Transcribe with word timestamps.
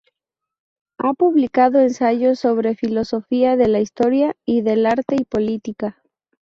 Ha 0.97 1.13
publicado 1.13 1.77
ensayos 1.79 2.39
sobre 2.39 2.73
filosofía 2.73 3.55
de 3.55 3.67
la 3.67 3.81
Historia 3.81 4.35
y 4.47 4.61
del 4.63 4.87
Arte 4.87 5.15
y 5.15 5.25
Política. 5.25 6.01